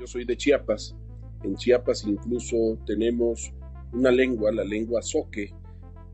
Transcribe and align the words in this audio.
Yo 0.00 0.06
soy 0.06 0.24
de 0.24 0.34
Chiapas. 0.34 0.96
En 1.42 1.56
Chiapas 1.56 2.06
incluso 2.06 2.78
tenemos 2.86 3.52
una 3.92 4.10
lengua, 4.10 4.50
la 4.50 4.64
lengua 4.64 5.02
soque, 5.02 5.52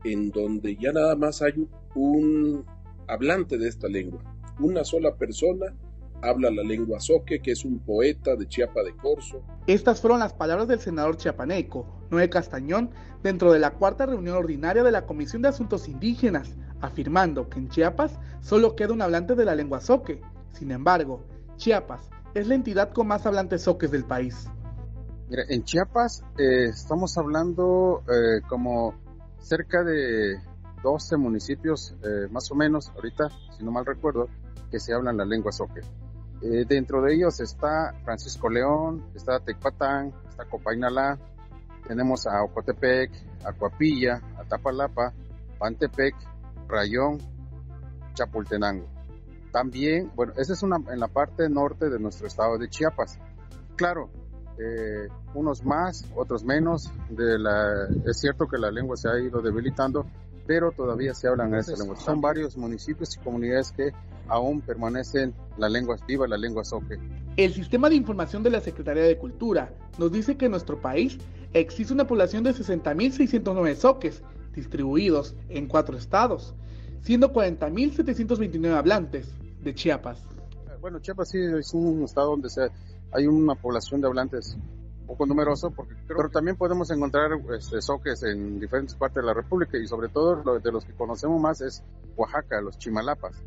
en 0.03 0.29
donde 0.29 0.75
ya 0.75 0.91
nada 0.91 1.15
más 1.15 1.41
hay 1.41 1.53
un 1.95 2.65
hablante 3.07 3.57
de 3.57 3.69
esta 3.69 3.87
lengua. 3.87 4.21
Una 4.59 4.83
sola 4.83 5.15
persona 5.15 5.73
habla 6.21 6.51
la 6.51 6.63
lengua 6.63 6.99
soque, 6.99 7.39
que 7.41 7.51
es 7.51 7.63
un 7.63 7.79
poeta 7.79 8.35
de 8.35 8.45
Chiapa 8.49 8.83
de 8.83 8.93
Corzo. 8.93 9.41
Estas 9.67 10.01
fueron 10.01 10.19
las 10.19 10.33
palabras 10.33 10.67
del 10.67 10.81
senador 10.81 11.15
chiapaneco, 11.15 11.87
Noé 12.11 12.29
Castañón, 12.29 12.89
dentro 13.23 13.53
de 13.53 13.59
la 13.59 13.71
cuarta 13.71 14.05
reunión 14.05 14.35
ordinaria 14.35 14.83
de 14.83 14.91
la 14.91 15.05
Comisión 15.05 15.41
de 15.43 15.47
Asuntos 15.47 15.87
Indígenas, 15.87 16.57
afirmando 16.81 17.47
que 17.47 17.59
en 17.59 17.69
Chiapas 17.69 18.19
solo 18.41 18.75
queda 18.75 18.91
un 18.91 19.01
hablante 19.01 19.33
de 19.33 19.45
la 19.45 19.55
lengua 19.55 19.79
soque. 19.79 20.19
Sin 20.51 20.71
embargo, 20.71 21.25
Chiapas 21.55 22.09
es 22.33 22.47
la 22.47 22.55
entidad 22.55 22.91
con 22.91 23.07
más 23.07 23.25
hablantes 23.25 23.63
soques 23.63 23.91
del 23.91 24.05
país. 24.05 24.47
Mira, 25.29 25.43
en 25.49 25.63
Chiapas 25.63 26.23
eh, 26.37 26.69
estamos 26.69 27.17
hablando 27.17 28.03
eh, 28.07 28.41
como 28.47 28.93
cerca 29.39 29.83
de 29.83 30.37
12 30.83 31.17
municipios, 31.17 31.93
eh, 32.03 32.27
más 32.31 32.49
o 32.51 32.55
menos, 32.55 32.89
ahorita, 32.95 33.29
si 33.57 33.63
no 33.63 33.71
mal 33.71 33.85
recuerdo, 33.85 34.29
que 34.71 34.79
se 34.79 34.93
hablan 34.93 35.17
la 35.17 35.25
lengua 35.25 35.51
soque. 35.51 35.81
dentro 36.41 37.01
de 37.01 37.15
ellos 37.15 37.39
está 37.39 37.93
Francisco 38.03 38.49
León, 38.49 39.09
está 39.15 39.39
Tecpatán, 39.39 40.13
está 40.29 40.45
Copainalá, 40.45 41.17
tenemos 41.87 42.27
a 42.27 42.43
Ocotepec, 42.43 43.11
a 43.43 43.53
Coapilla, 43.53 44.21
a 44.37 44.43
Tapalapa, 44.43 45.13
Pantepec, 45.57 46.15
Rayón, 46.67 47.17
Chapultenango. 48.13 48.96
También, 49.51 50.11
bueno, 50.15 50.33
esa 50.37 50.53
es 50.53 50.63
una, 50.63 50.77
en 50.91 50.99
la 50.99 51.07
parte 51.07 51.49
norte 51.49 51.89
de 51.89 51.99
nuestro 51.99 52.27
estado 52.27 52.57
de 52.57 52.69
Chiapas. 52.69 53.19
Claro, 53.75 54.09
eh, 54.59 55.07
unos 55.33 55.63
más, 55.63 56.05
otros 56.15 56.43
menos. 56.43 56.91
De 57.09 57.37
la, 57.37 57.87
es 58.05 58.19
cierto 58.19 58.47
que 58.47 58.57
la 58.57 58.71
lengua 58.71 58.97
se 58.97 59.09
ha 59.09 59.19
ido 59.19 59.41
debilitando, 59.41 60.05
pero 60.45 60.71
todavía 60.71 61.13
se 61.13 61.27
hablan 61.27 61.53
esa 61.55 61.75
lengua. 61.75 61.95
Son 61.95 62.21
varios 62.21 62.57
municipios 62.57 63.15
y 63.15 63.19
comunidades 63.19 63.71
que 63.71 63.91
aún 64.27 64.61
permanecen 64.61 65.33
la 65.57 65.69
lengua 65.69 65.97
viva, 66.07 66.27
la 66.27 66.37
lengua 66.37 66.63
soque. 66.63 66.97
El 67.37 67.53
sistema 67.53 67.89
de 67.89 67.95
información 67.95 68.43
de 68.43 68.49
la 68.49 68.61
Secretaría 68.61 69.03
de 69.03 69.17
Cultura 69.17 69.71
nos 69.97 70.11
dice 70.11 70.37
que 70.37 70.45
en 70.45 70.51
nuestro 70.51 70.81
país 70.81 71.17
existe 71.53 71.93
una 71.93 72.07
población 72.07 72.43
de 72.43 72.51
60.609 72.51 73.75
soques 73.75 74.23
distribuidos 74.55 75.35
en 75.49 75.67
cuatro 75.67 75.97
estados, 75.97 76.55
siendo 77.01 77.33
40.729 77.33 78.75
hablantes 78.75 79.33
de 79.61 79.73
Chiapas. 79.73 80.21
Bueno, 80.81 80.99
Chiapas 80.99 81.29
sí 81.29 81.39
es 81.39 81.73
un 81.73 82.03
estado 82.03 82.31
donde 82.31 82.49
hay 83.11 83.27
una 83.27 83.55
población 83.55 84.01
de 84.01 84.07
hablantes 84.07 84.57
un 85.01 85.07
poco 85.07 85.25
numeroso, 85.25 85.71
porque 85.71 85.95
pero 86.07 86.29
también 86.29 86.57
podemos 86.57 86.91
encontrar 86.91 87.31
este, 87.57 87.81
soques 87.81 88.23
en 88.23 88.59
diferentes 88.59 88.95
partes 88.95 89.23
de 89.23 89.27
la 89.27 89.33
República 89.33 89.77
y 89.77 89.87
sobre 89.87 90.09
todo 90.09 90.59
de 90.59 90.71
los 90.71 90.85
que 90.85 90.93
conocemos 90.93 91.41
más 91.41 91.61
es 91.61 91.83
Oaxaca, 92.15 92.61
los 92.61 92.77
chimalapas. 92.77 93.41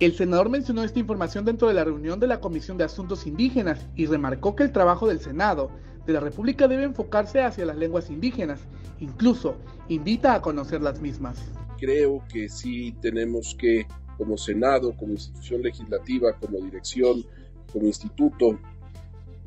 El 0.00 0.14
senador 0.14 0.48
mencionó 0.50 0.82
esta 0.82 0.98
información 0.98 1.44
dentro 1.44 1.68
de 1.68 1.74
la 1.74 1.84
reunión 1.84 2.18
de 2.18 2.26
la 2.26 2.40
Comisión 2.40 2.76
de 2.76 2.84
Asuntos 2.84 3.28
Indígenas 3.28 3.86
y 3.94 4.06
remarcó 4.06 4.56
que 4.56 4.64
el 4.64 4.72
trabajo 4.72 5.06
del 5.06 5.20
Senado 5.20 5.70
de 6.04 6.12
la 6.12 6.20
República 6.20 6.66
debe 6.66 6.82
enfocarse 6.82 7.42
hacia 7.42 7.64
las 7.64 7.76
lenguas 7.76 8.10
indígenas, 8.10 8.60
incluso 9.04 9.56
invita 9.88 10.34
a 10.34 10.40
conocer 10.40 10.80
las 10.80 11.00
mismas. 11.00 11.38
Creo 11.78 12.24
que 12.32 12.48
sí 12.48 12.94
tenemos 13.00 13.54
que, 13.58 13.86
como 14.16 14.36
Senado, 14.36 14.96
como 14.96 15.12
institución 15.12 15.62
legislativa, 15.62 16.36
como 16.38 16.58
dirección, 16.58 17.24
como 17.72 17.86
instituto, 17.86 18.58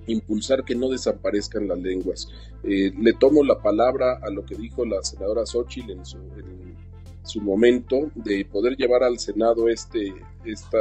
impulsar 0.08 0.64
que 0.64 0.76
no 0.76 0.90
desaparezcan 0.90 1.68
las 1.68 1.80
lenguas. 1.80 2.30
Eh, 2.64 2.92
le 2.98 3.14
tomo 3.14 3.44
la 3.44 3.60
palabra 3.60 4.20
a 4.22 4.30
lo 4.30 4.46
que 4.46 4.56
dijo 4.56 4.86
la 4.86 5.04
senadora 5.04 5.46
Xochitl 5.46 5.92
en 5.92 6.06
su, 6.06 7.42
momento 7.42 8.10
de 8.16 8.46
poder 8.46 8.78
llevar 8.78 9.04
al 9.04 9.20
Senado 9.20 9.68
este, 9.68 10.14
esta 10.46 10.80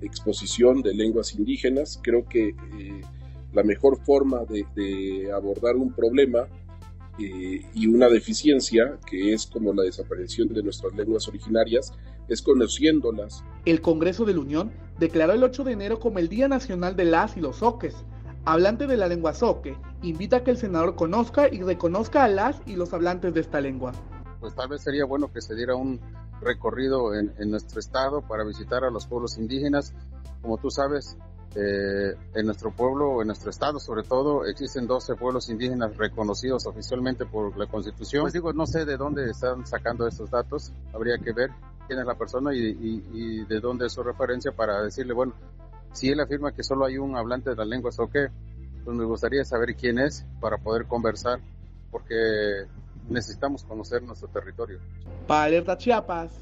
exposición 0.00 0.80
de 0.80 0.94
lenguas 0.94 1.34
indígenas. 1.34 1.98
Creo 2.02 2.26
que 2.28 2.48
eh, 2.48 3.00
la 3.52 3.62
mejor 3.62 3.98
forma 4.04 4.40
de, 4.44 5.30
abordar 5.32 5.76
un 5.76 5.92
problema 5.92 6.46
eh, 7.18 7.64
y 7.74 7.86
una 7.86 8.08
deficiencia, 8.08 8.98
que 9.08 9.32
es 9.32 9.46
como 9.46 9.72
la 9.72 9.82
desaparición 9.82 10.48
de 10.48 10.62
nuestras 10.62 10.94
lenguas 10.94 11.26
originarias, 11.28 11.92
es 12.28 12.42
conociéndolas. 12.42 13.42
El 13.64 13.80
Congreso 13.80 14.24
de 14.24 14.34
la 14.34 14.40
Unión 14.40 14.72
declaró 14.98 15.32
el 15.32 15.42
8 15.42 15.64
de 15.64 15.72
enero 15.72 15.98
como 15.98 16.18
el 16.18 16.28
Día 16.28 16.48
Nacional 16.48 16.96
de 16.96 17.06
las 17.06 17.36
y 17.36 17.40
los 17.40 17.56
Soques. 17.56 17.94
Hablante 18.44 18.86
de 18.86 18.96
la 18.96 19.08
lengua 19.08 19.34
soque, 19.34 19.76
invita 20.02 20.36
a 20.36 20.44
que 20.44 20.52
el 20.52 20.56
senador 20.56 20.94
conozca 20.94 21.48
y 21.52 21.62
reconozca 21.62 22.22
a 22.22 22.28
las 22.28 22.60
y 22.66 22.76
los 22.76 22.92
hablantes 22.92 23.34
de 23.34 23.40
esta 23.40 23.60
lengua. 23.60 23.92
Pues 24.38 24.54
tal 24.54 24.68
vez 24.68 24.82
sería 24.82 25.04
bueno 25.04 25.32
que 25.32 25.40
se 25.40 25.56
diera 25.56 25.74
un 25.74 26.00
recorrido 26.40 27.14
en, 27.14 27.32
en 27.38 27.50
nuestro 27.50 27.80
estado 27.80 28.22
para 28.22 28.44
visitar 28.44 28.84
a 28.84 28.90
los 28.90 29.06
pueblos 29.06 29.36
indígenas. 29.38 29.94
Como 30.42 30.58
tú 30.58 30.70
sabes, 30.70 31.16
eh, 31.54 32.14
en 32.34 32.46
nuestro 32.46 32.70
pueblo, 32.70 33.22
en 33.22 33.28
nuestro 33.28 33.50
estado 33.50 33.78
sobre 33.78 34.02
todo, 34.02 34.44
existen 34.44 34.86
12 34.86 35.14
pueblos 35.14 35.48
indígenas 35.48 35.96
reconocidos 35.96 36.66
oficialmente 36.66 37.24
por 37.24 37.56
la 37.56 37.66
Constitución. 37.66 38.22
Pues 38.22 38.32
digo, 38.32 38.52
no 38.52 38.66
sé 38.66 38.84
de 38.84 38.96
dónde 38.96 39.30
están 39.30 39.66
sacando 39.66 40.06
estos 40.06 40.30
datos, 40.30 40.72
habría 40.92 41.18
que 41.18 41.32
ver 41.32 41.50
quién 41.86 41.98
es 42.00 42.06
la 42.06 42.14
persona 42.14 42.54
y, 42.54 43.44
de 43.44 43.60
dónde 43.60 43.86
es 43.86 43.92
su 43.92 44.02
referencia 44.02 44.52
para 44.52 44.82
decirle, 44.82 45.14
bueno, 45.14 45.32
si 45.92 46.10
él 46.10 46.20
afirma 46.20 46.52
que 46.52 46.62
solo 46.62 46.84
hay 46.84 46.98
un 46.98 47.16
hablante 47.16 47.50
de 47.50 47.56
las 47.56 47.66
lenguas 47.66 47.98
o 48.00 48.08
qué, 48.08 48.28
pues 48.84 48.96
me 48.96 49.04
gustaría 49.04 49.44
saber 49.44 49.74
quién 49.76 49.98
es 49.98 50.26
para 50.40 50.58
poder 50.58 50.86
conversar, 50.86 51.40
porque 51.90 52.66
necesitamos 53.08 53.64
conocer 53.64 54.02
nuestro 54.02 54.28
territorio. 54.28 54.78
Para 55.26 55.44
Alerta 55.44 55.76
Chiapas, 55.78 56.32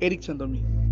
Eric 0.00 0.20
Chandomí. 0.20 0.83